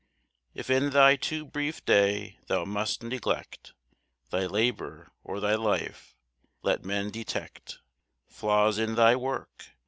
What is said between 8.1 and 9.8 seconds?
Flaws in thy work!